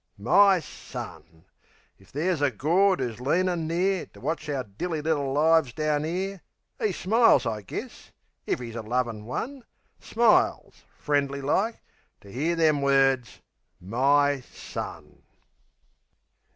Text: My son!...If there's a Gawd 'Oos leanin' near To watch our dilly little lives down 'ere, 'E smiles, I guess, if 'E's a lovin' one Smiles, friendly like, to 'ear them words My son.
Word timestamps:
My 0.17 0.59
son!...If 0.59 2.11
there's 2.11 2.41
a 2.41 2.49
Gawd 2.49 2.99
'Oos 2.99 3.19
leanin' 3.21 3.67
near 3.67 4.07
To 4.07 4.19
watch 4.19 4.49
our 4.49 4.63
dilly 4.63 4.99
little 4.99 5.31
lives 5.31 5.73
down 5.73 6.05
'ere, 6.05 6.41
'E 6.83 6.91
smiles, 6.91 7.45
I 7.45 7.61
guess, 7.61 8.11
if 8.47 8.59
'E's 8.59 8.73
a 8.75 8.81
lovin' 8.81 9.25
one 9.25 9.63
Smiles, 9.99 10.85
friendly 10.97 11.39
like, 11.41 11.83
to 12.21 12.29
'ear 12.31 12.55
them 12.55 12.81
words 12.81 13.41
My 13.79 14.39
son. 14.39 15.21